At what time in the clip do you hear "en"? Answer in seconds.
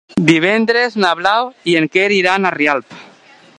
1.83-1.87